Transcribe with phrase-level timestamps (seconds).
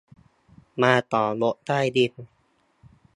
[0.83, 2.11] มาต่อรถใต้ดิน